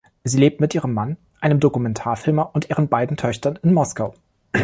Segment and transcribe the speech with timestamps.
[0.23, 4.15] Sie lebt mit ihrem Mann, einem Dokumentarfilmer, und ihren beiden Töchtern in Moskau.